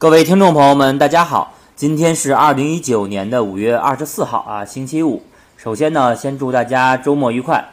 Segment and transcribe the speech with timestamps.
[0.00, 5.24] 各位听众朋友们，大家好，今天是二零一九年的五月二十四号啊，星期五。
[5.56, 7.64] 首先呢，先祝大家周末愉快。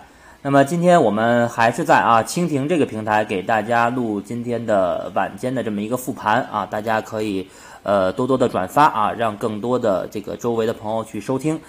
[0.41, 7.47] 那么今天我们还是在啊蜻蜓这个平台给大家录今天的晚间的这么一个复盘啊，大家可以
[7.83, 11.59] 呃多多的转发啊，让更多的这个周围的朋友去收听。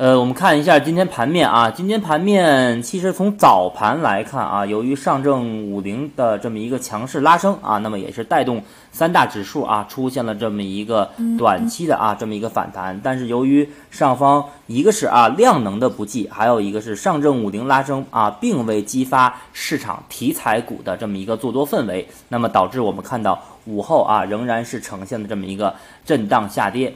[0.00, 8.62] 呃，我们看一下今天盘面啊，今天盘面其实从早盘来看啊，由于上证五零的这么一个强势拉升啊，那么也是带动
[8.92, 25.74] 三大指数啊出现了这么一个短期的啊这么一个反弹，但是由于上方一个是啊量能的不济，还有一个是上证五零拉升啊，并未激发市场题材股的这么一个做多氛围，那么导致我们看到午后啊仍然是呈现的这么一个
[26.06, 26.94] 震荡下跌。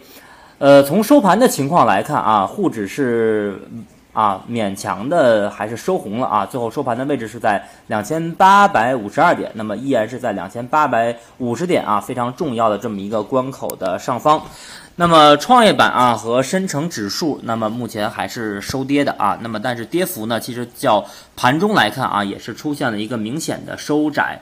[0.65, 3.61] 呃，从收盘的情况来看啊，沪指是
[4.15, 14.41] 啊勉强的还是收红了啊，最后收盘的位置是在两千八百五十二点，那么依然是在两千八百五十点啊非常重要的这么一个关口的上方。
[14.97, 21.05] 那么创业板啊和深成指数，那么目前还是收跌的啊，那么但是跌幅呢，其实较
[21.37, 24.41] 盘中来看啊，也是出现了一个明显的收窄。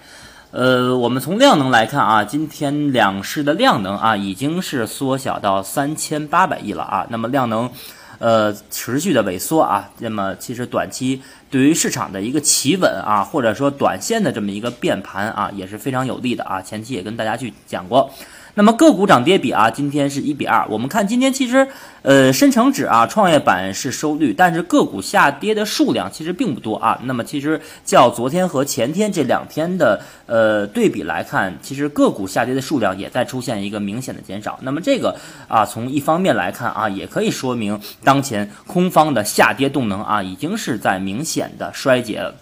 [0.53, 7.06] 呃，我们从量能来看啊，今天两市的量能啊已经是缩小到三千八百亿了啊。
[7.09, 7.70] 那么量能，
[8.19, 9.89] 呃，持续的萎缩啊。
[10.00, 16.61] 那么其实短期对于市场的一个企稳啊，或者说短线的这么一个变盘啊，也是非常有利的啊。
[16.61, 18.11] 前期也跟大家去讲过。
[18.55, 20.67] 那么个股涨跌比啊，今天是一比二。
[20.69, 21.67] 我们看今天其实，
[22.03, 27.00] 呃，深成指啊、创业板是收绿，但是个股下跌的数量其实并不多啊。
[27.05, 34.59] 那么其实较昨天和前天这两天的呃对比来看，其实个股下跌的数量也在出现一个明显的减少。
[34.61, 35.16] 那么这个
[35.48, 42.34] 啊，从一方面来看啊，也可以说明当前空方的下跌动能啊，已经是在明显的衰竭了。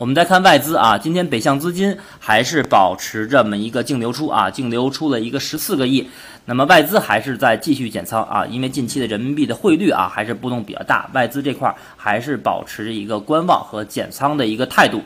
[0.00, 6.08] 我们再看外资啊，今天北向资金还是保持这么一个净流出啊，净流出了一个十四个亿。
[6.46, 15.02] 那么外资还是在继续减仓啊，因为近期的人民币的汇率啊还是波动比较大，外资这块还是保持着一个观望和减仓的一个态度。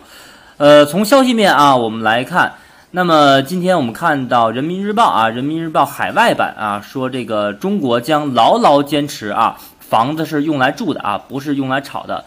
[0.58, 2.54] 呃，从消息面啊，我们来看，
[2.92, 12.24] 那么今天我们看到人民日报啊，人民日报海外版啊说这个中国将牢牢坚持啊，房子是用来住的啊，不是用来炒的。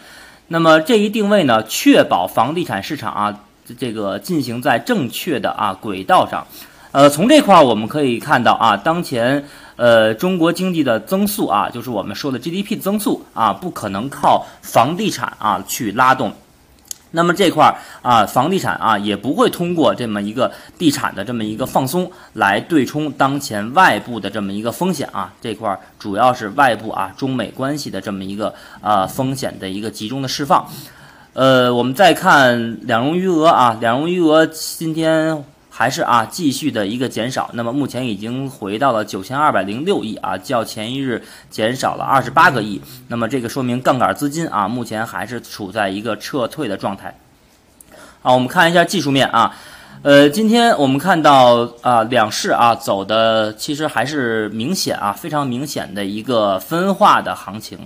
[0.50, 3.40] 那么这一定位呢，确保房地产市场啊，
[3.78, 6.46] 这个进行在正确的啊轨道上。
[6.90, 9.44] 呃，从这块儿我们可以看到啊，当前
[9.76, 16.32] 呃中国经济的增速啊，就是我们说的 GDP 增速啊，不可能靠房地产啊去拉动。
[17.12, 25.32] 那么这块儿啊，房地产啊也不会通过这么一个地产的这么一个放松来对冲当前外部的这么一个风险啊。
[25.40, 30.66] 这块儿主要是外部啊中美关系的这么一个啊风险的一个集中的释放。
[31.32, 35.44] 呃，我们再看两融余额啊，两融余额今天。
[35.78, 37.50] 还是啊，继续的一个减少。
[37.52, 42.82] 那么目前已经回到了九千二百零六亿啊，较前一日减少了二十八个亿。
[43.06, 47.16] 那么这个说明杠杆资金啊，目前还是处在一个撤退的状态。
[48.20, 49.54] 好，我们看一下技术面啊，
[50.02, 57.78] 呃，今天我们看到啊，两市啊走的其实还是明显啊，非常明显的一个分化的行情。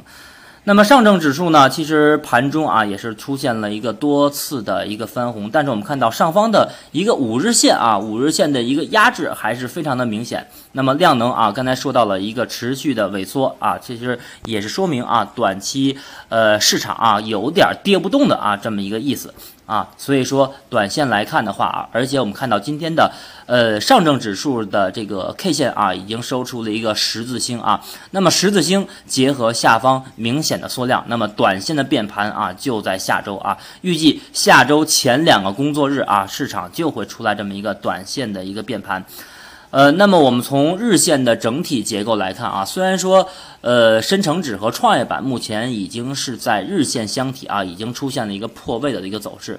[0.64, 10.46] 那么上证指数呢，其实盘中啊也是出现了一个多次的一个翻红，但是我们看到上方的一个五日线啊，五日线的一个压制还是非常的明显。
[10.70, 19.34] 那么量能啊，刚才说到了一个持续的萎缩啊，其实也是说明啊，短期呃市场啊有点跌不动的啊这么一个意思。
[19.66, 23.12] 啊，所以说短线来看的话啊，而且我们看到今天的
[23.46, 27.80] 呃上证指数的这个 K 线啊，已经收出了一个十字星啊。
[28.10, 33.56] 那么十字星结合下方明显的缩量，那么短线的变盘啊就在下周啊。
[33.82, 39.04] 预计下周前两个工作日啊，市场就会出来这么一个短线的一个变盘。
[39.72, 43.26] 呃，那么我们从日线的整体结构来看啊，虽然说
[43.62, 49.58] 呃深成指和创业板目前已经是在日线箱体啊，已经出现了一个破位的一个走势。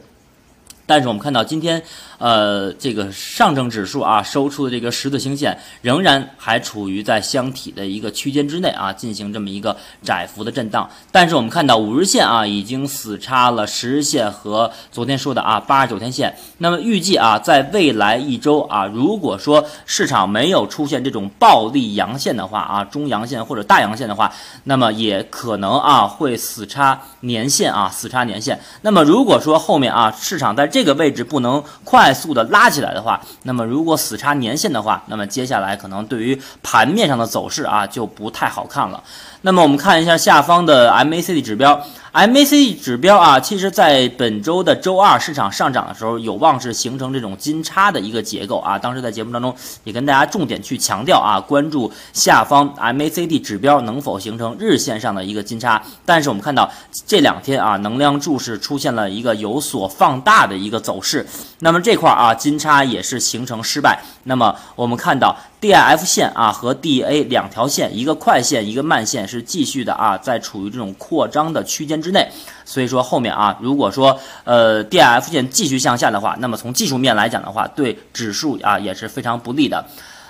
[0.85, 1.81] 但是我们看到今天，
[2.17, 10.89] 呃，这个上证指数啊收出的这个十字星线仍然还处于在箱体的一个区间之内啊，进行这么一个窄幅的震荡。
[11.11, 16.35] 但是我们看到五日线啊已经死叉了十日线和昨天说的啊八十九天线。
[16.57, 24.31] 那么预计啊在未来一周啊，如果说市场没有出现这种暴力阳线的话啊，中阳线或者大阳线的话，
[24.65, 28.59] 那么也可能啊会死叉年线啊死叉年线。
[28.81, 39.03] 那么如果说后面啊市场在这个位置不能快速的拉起来的话，那么如果死叉年线的话，那么接下来可能对于盘面上的走势啊就不太好看了。
[39.41, 41.79] 那么我们看一下下方的 MACD 指标。
[42.13, 48.77] MACD 指标啊，其实在本周的周二市场上涨的时候，有望是形成这种金叉的一个结构啊。
[48.77, 49.53] 当时在节目当中
[49.83, 55.81] 也跟大家重点去强调啊，关注下方 MACD 指标能否形成日线上的一个金叉。
[56.05, 56.71] 但是我们看到
[57.07, 61.25] 这两天啊，能量柱是出现了一个有所放大的一个走势，
[61.59, 64.01] 那么这块儿啊金叉也是形成失败。
[64.23, 72.31] 那么我们看到 DIF 线啊和 DA 两条线，一个快线一个慢线是继续的啊，在处于这种扩张的区间之内。
[72.65, 79.85] 所以说后面啊，如果说呃 DIF 线继续向下的话，那么从技术面来讲的话，对指数啊也是非常不利的。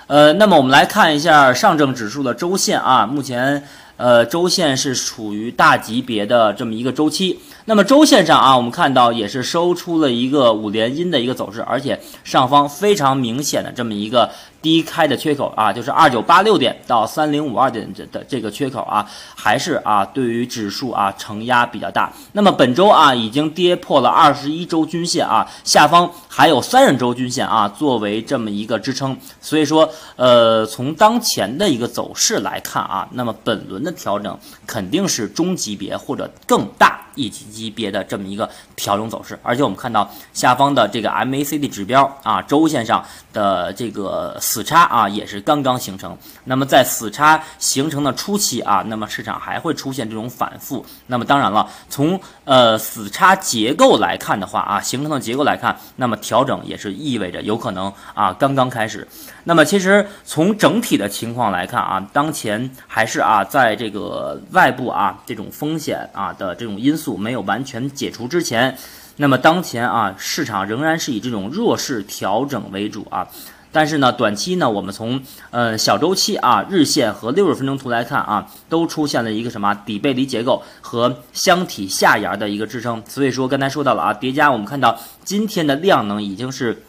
[0.06, 3.66] 呃，那么我们来看一下上证指数的周线啊，目前
[3.96, 7.38] 呃周线是处于大级别的这么一个周期。
[7.66, 14.30] 那么周线上啊，我们看到也是收出了一个五连阴的一个走势，而且上方非常明显的这么一个
[14.64, 22.10] 低开的缺口啊，就是二九八六点到三零五二点的的这个缺口啊，还是啊对于指数啊承压比较大。
[22.32, 37.03] 那么本周啊已经跌破了二十一周均线啊，下方还有三十周均线啊作为这么一个支撑，所以说呃从当前的一个走势来看啊，那么本轮的调整肯定是中级别或者更大。
[37.14, 46.16] 一级级别的这么一个调整走势，而且我们看到下方的这个 MACD 指标啊，周线上的这个死叉啊，也是刚刚形成。
[46.44, 50.84] 那么在死叉形成的初期啊，那么市场还会出现这种反复。
[51.06, 59.06] 那么当然了，从呃死叉结构来看的话啊，形成的结构来看，那么调整也是意味着有可能啊刚刚开始。
[59.44, 67.03] 那么其实从整体的情况来看啊，当前还是啊在这个外部啊这种风险啊的这种因素。
[67.16, 68.76] 没有完全解除之前，
[69.16, 73.28] 那么当前啊市场仍然是以这种弱势调整为主啊。
[73.70, 75.20] 但是呢，短期呢，我们从
[75.50, 83.02] 呃小周期啊日线和六十分钟图来看啊，都出现了一个什么底背离结构和箱体下沿的一个支撑。
[83.08, 86.84] 所以说刚才说到了啊，叠加我们看到今天的量能已经是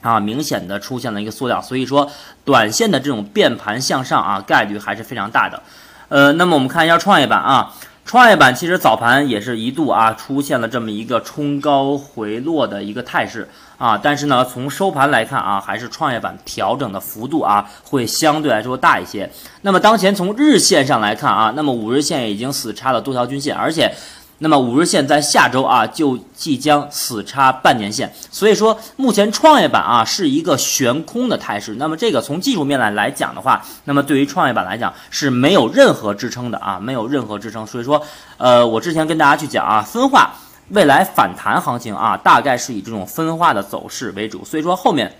[0.00, 2.10] 啊明显的出现了一个缩量，所以说
[2.44, 5.62] 短线的这种变盘向上啊概率还是非常大的。
[6.08, 7.72] 呃，那么我们看一下创业板啊。
[8.06, 13.48] 创业板其实早盘也是一度啊出现了这么一个冲高回落的一个态势
[13.78, 19.28] 啊，但是呢，从收盘来看啊，还是创业板调整的幅度啊会相对来说大一些。
[19.62, 23.92] 那么当前从日线上来看啊，那么五日线已经死叉了多条均线，而且。
[24.38, 31.76] 那么五日线在下周啊就即将死叉半年线，所以说目前创业板啊是一个悬空的态势。
[31.78, 37.66] 那么这个从技术面来来讲的话，那么对于创业板来讲是没有任何支撑的啊，没有任何支撑。
[37.66, 38.02] 所以说，
[38.36, 40.34] 呃，我之前跟大家去讲啊，分化
[40.68, 44.44] 未来反弹行情啊，大概是以这种分化的走势为主。
[44.44, 45.12] 所以说后面。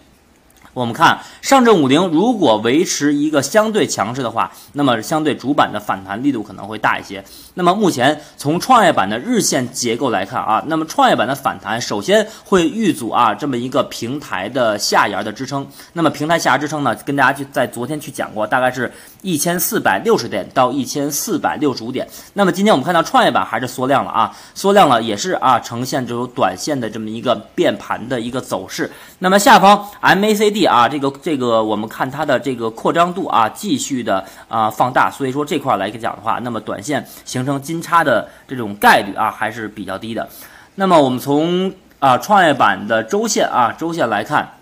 [0.77, 7.25] 我们看上证五零如果维持一个相对强势的话，那么相对主板的反弹力度可能会大一些。
[7.55, 15.67] 那么目前从创业板的日线结构来看啊，那么创业板的反弹首先会遇阻啊这么一个平台的下沿的支撑。
[15.95, 18.93] 那么平台下沿支撑呢，跟大家去在昨天去讲过，大概是
[19.23, 22.07] 一千四百六十点到一千四百六十五点。
[22.35, 28.93] 那么今天我们看到创业板还是缩量了啊，缩量了也是啊呈现这种短线的这么一个变盘的一个走势。
[29.21, 30.66] 那么下方 MACD。
[30.67, 40.29] 啊，这个这个，我们看它的这个扩张度啊，继续的啊放大，所以说这块来讲的话，那么短线形成金叉的这种概率啊还是比较低的。
[40.75, 44.56] 那么我们从啊创业板的周线啊周线来看。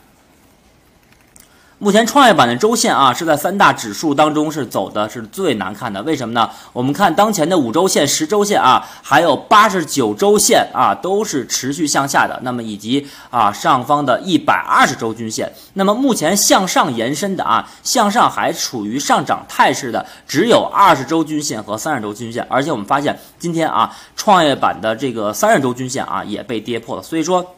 [1.85, 6.03] 目前创业板的周线啊，是在三大指数当中是走的是最难看的。
[6.05, 6.49] 为什么呢？
[6.73, 12.41] 我们看当前的五周线、十周线啊，还有八十九周线啊，都是持续向下的。
[12.43, 22.47] 那么以及啊上方的一百二十周均线，那么目前向上延伸的啊，向上还处于上涨态势的，只有二十周均线和三十周均线。
[22.49, 27.03] 而且我们发现今天啊，创业板的这个三十周均线啊也被跌破了。
[27.03, 27.54] 所以说。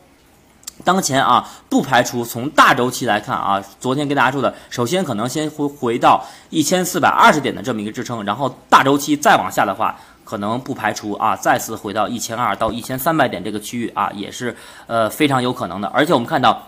[0.87, 15.89] 当前啊，不排除从大周期来看啊，昨天跟大家说的，首先可能先回回到一千四百二十点的这么一个支撑，然后大周期再往下的话，可能不排除啊再次回到一千二到一千三百点这个区域啊，也是呃非常有可能的。
[15.89, 16.63] 而且我们看到。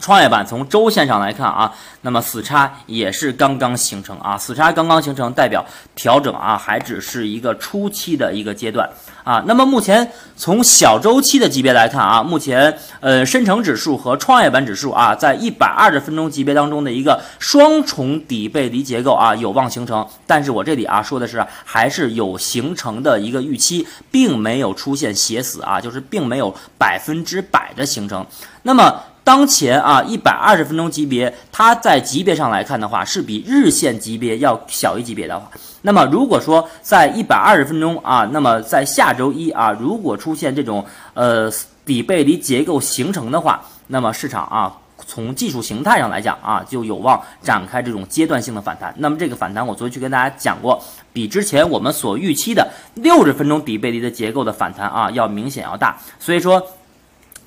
[0.00, 5.64] 创业板从周线上来看啊，那么死叉也是刚刚形成啊，死叉刚刚形成，代表
[5.94, 8.88] 调整啊还只是一个初期的一个阶段
[9.22, 9.44] 啊。
[9.46, 20.06] 那么目前从小周期的级别来看啊，目前呃深成指数和创业板指数啊，在一百二十分钟级别当中的一个双重底背离结构啊，有望形成。
[20.26, 28.26] 但是我这里啊说的是还是有形成的一个预期，并没有出现写死啊，就是并没有百分之百的形成。
[28.62, 29.02] 那么。
[29.22, 35.48] 当前啊，一百二十分钟级别，它在级别上来看的话，是比日线级别要小一级别的话。
[35.82, 40.84] 那么如果说在一百二十分钟啊，那么在下周一啊，如果出现这种
[41.14, 41.50] 呃
[41.84, 48.92] 底背离结构形成的话，那么市场啊，从技术形态上来讲啊，就有望展开这种阶段性的反弹。
[48.98, 55.96] 那么这个反弹，我昨天去跟大家讲过，比之前我们所预期的六十分钟底背离的结构的反弹啊，要明显要大。
[56.18, 56.60] 所以说。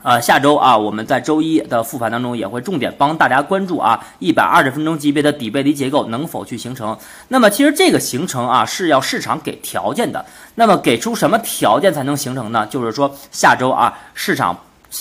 [0.04, 6.96] 呃，下周啊，我们在周一的复盘当中也会重点帮大家关注啊，一百二十分钟级别的底背离结构能否去形成。
[7.30, 10.24] 那么其实这个形成啊，是要市场给条件的。
[10.56, 12.68] 那么给出什么条件才能形成呢？
[12.68, 14.56] 就是说下周啊，市场。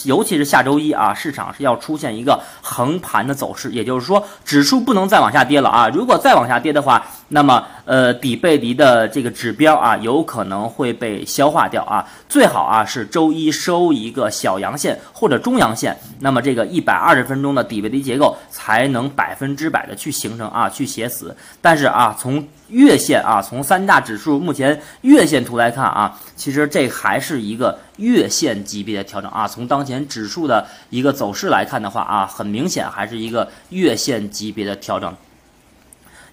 [0.04, 5.87] 尤其是下周一啊，市场是要出现一个横盘的走势，也就是说，指数不能再往下跌了啊。
[5.90, 12.07] 如果再往下跌的话，那么呃底背离的这个指标啊，有可能会被消化掉啊。
[12.29, 21.35] 最好啊是周一收一个小阳线或者中阳线，那么这个一百二十分钟的底背离结构才能百分之百的去形成啊，去写死。
[21.61, 29.49] 但是啊，从月线啊，从三大指数目前月线图来看啊，其实这还是一个月线级别的调整啊。
[29.49, 35.15] 从当前指数的一个走势来看的话啊，很明显还是一个月线级别的调整。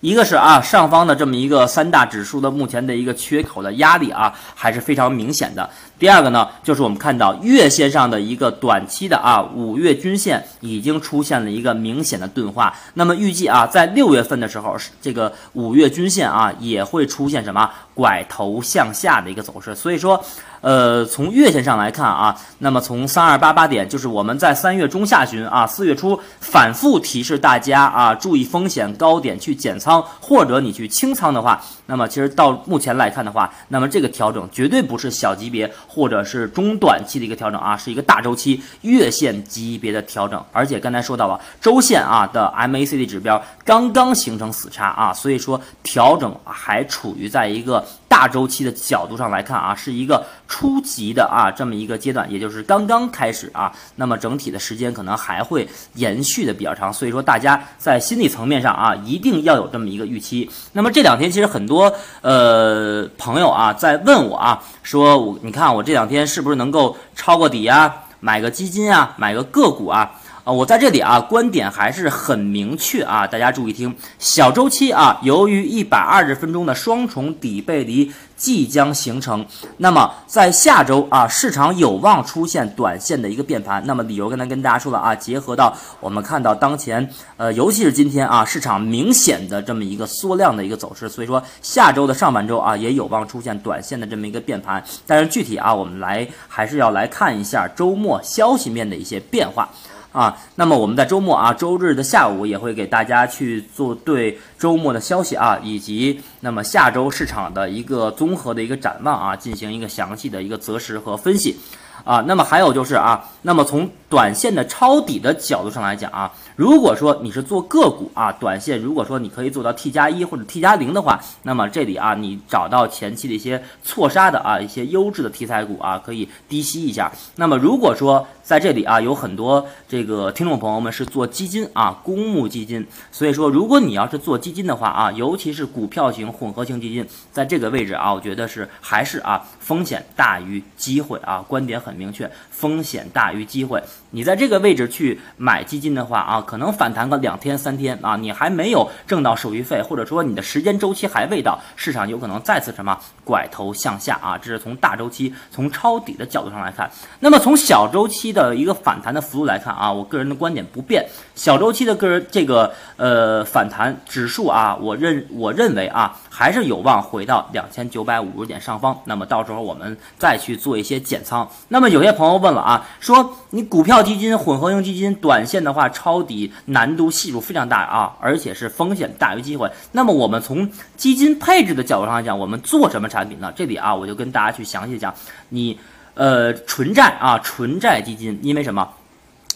[0.02, 5.70] 一个是啊，上方的这么一个三大指数的目前的一个缺口的压力啊，还是非常明显的。
[6.00, 12.74] 第二个呢，就是我们看到月线上的一个短期的啊五月均线已经出现了一个明显的钝化。
[12.94, 19.76] 那么预计啊，在六月份的时候，这个五月均线啊也会出现什么拐头向下的一个走势。
[19.76, 20.24] 所以说。
[20.62, 47.86] 呃，从月线上来看啊，那么从三二八八点，就是我们在三月中下旬啊，四月初反复提示大家啊，注意风险高点去减仓，或者你去清仓的话，那么其实到目前来看的话，那么这个调整绝对不是小级别或者是中短期的一个调整啊，是一个大周期月线级别的调整，而且刚才说到了周线啊的 MACD 指标刚刚形成死叉啊，所以说调整还处于在一个。
[48.20, 53.72] 大周期的角度上来看啊，是一个初级的啊这么一个阶段，也就是刚刚开始啊。
[53.96, 60.52] 那么整体的时间可能还会延续的比较长，所以说大家在心理层面上啊，一定要有这么一个预期。
[60.74, 70.12] 那么这两天其实很多呃朋友啊在问我啊，说我你看我这两天是不是能够抄个底啊，买个基金啊，买个个股啊？
[70.50, 73.96] 啊，我在这里啊，观点还是很明确啊，大家注意听。
[74.18, 79.46] 小周期啊，由于一百二十分钟的双重底背离即将形成，
[79.78, 83.84] 那么在下周啊，市场有望出现短线的一个变盘。
[83.86, 94.84] 那么理由刚才跟大家说了啊，结合到我们看到当前呃，尤其是今天啊，市场明显的这么一个缩量的一个走势，所以说下周的上半周啊，也有望出现短线的这么一个变盘。
[95.06, 99.70] 但是具体啊，我们来还是要来看一下周末消息面的一些变化。
[100.12, 111.58] 啊，那么我们在周末啊，周日的下午也会给大家去做对周末的消息啊，以及那么下周市场的一个综合的一个展望啊，进行一个详细的一个择时和分析。
[112.06, 127.12] 啊，那么还有就是啊，那么从短线的抄底的角度上来讲啊，如果说你是做个股啊，短线如果说你可以做到 T 加一或者 T 加零的话，那么这里啊，你找到前期的一些错杀的啊一些优质的题材股啊，可以低吸一下。
[127.36, 142.00] 那么如果说在这里啊，有很多这个听众朋友们是做基金啊，公募基金，所以说如果你要是做基金的话啊，尤其是股票型混合型基金，在这个位置啊，我觉得是还是啊风险大于机会啊，观点很。
[142.00, 143.84] 明确，风险大于机会。
[144.12, 154.38] 你在这个位置去买基金的话啊，可能反弹个两天三天啊，你还没有挣到手续费，或者说你的时间周期还未到，市场有可能再次什么拐头向下啊。
[154.38, 156.88] 这是从大周期、从抄底的角度上来看。
[157.20, 168.96] 那么从小周期的一个反弹的幅度来看啊，我个人的观点不变，小周期的个人这个呃反弹指数啊，我认我认为啊，还是有望回到两千九百五十点上方。
[169.06, 171.50] 那么到时候我们再去做一些减仓。
[171.68, 179.70] 那那么有些朋友问了啊，说你股票基金、混合型基金短线的话，抄底难度系数非常大啊，而且是风险大于机会。
[179.92, 183.52] 那么我们从基金配置的角度上来讲，我们做什么产品呢？
[183.56, 185.14] 这里啊，我就跟大家去详细讲，
[185.50, 185.78] 你
[186.14, 188.88] 呃纯债啊，纯债基金，因为什么？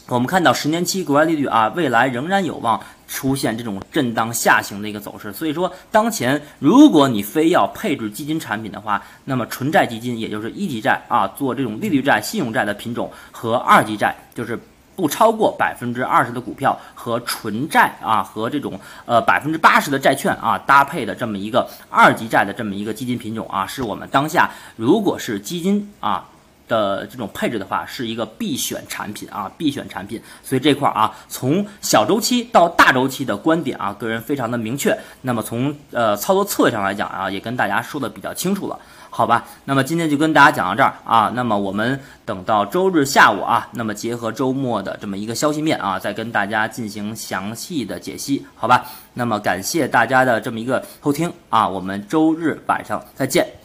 [0.08, 5.32] 我们看到十年期国债利率啊，未来仍然有望出现这种震荡下行的一个走势。
[5.32, 14.60] 所以说，当前如果你非要配置基金产品的话，那么纯债基金，也就是一级债啊，做这种利率债、信用债的品种和二级债，就是
[14.98, 26.26] 不超过百分之二十的股票和纯债啊，和这种呃百分之八十的债券啊搭配的这么一个二级债的这么一个基金品种啊，是我们当下如果是基金啊。
[26.74, 30.20] 的这种配置的话，是一个必选产品啊，必选产品。
[30.44, 34.98] 所以这块儿啊，从小周期到大周期的观点啊，个人非常的明确。
[35.22, 38.80] 那么从呃操作策略上来讲啊，也跟大家说的比较清楚了，
[39.12, 39.46] 好吧？
[39.66, 41.32] 那么今天就跟大家讲到这儿啊。
[41.36, 48.86] 那么我们等到周日下午啊，那么结合周末的这么一个消息面啊，再跟大家进行详细的解析，好吧？
[49.14, 53.63] 那么感谢大家的这么一个收听啊，我们周日晚上再见。